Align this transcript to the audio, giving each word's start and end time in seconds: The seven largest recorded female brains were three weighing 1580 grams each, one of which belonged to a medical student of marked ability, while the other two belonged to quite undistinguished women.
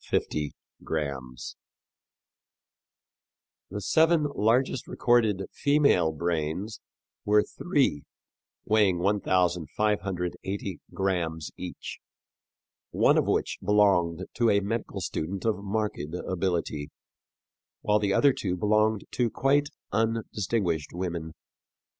The 0.09 0.51
seven 3.81 4.23
largest 4.35 4.87
recorded 4.87 5.43
female 5.53 6.11
brains 6.11 6.79
were 7.23 7.43
three 7.43 8.01
weighing 8.65 8.97
1580 8.97 10.79
grams 10.91 11.51
each, 11.55 11.99
one 12.89 13.15
of 13.19 13.27
which 13.27 13.59
belonged 13.63 14.25
to 14.33 14.49
a 14.49 14.59
medical 14.61 15.01
student 15.01 15.45
of 15.45 15.63
marked 15.63 15.99
ability, 16.27 16.89
while 17.81 17.99
the 17.99 18.11
other 18.13 18.33
two 18.33 18.57
belonged 18.57 19.03
to 19.11 19.29
quite 19.29 19.69
undistinguished 19.91 20.93
women. 20.95 21.35